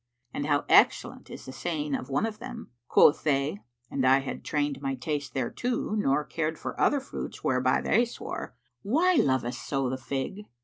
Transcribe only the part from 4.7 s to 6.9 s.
my taste thereto * Nor cared for